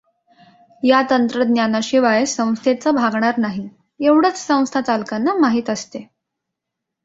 या 0.83 1.01
तंत्रज्ञानाशिवाय 1.09 2.25
संस्थेचं 2.25 2.95
भागणार 2.95 3.37
नाही, 3.37 3.67
एवढंच 3.99 4.37
संस्था 4.37 4.81
चालकांना 4.81 5.33
माहीत 5.33 5.69
असते. 5.69 6.07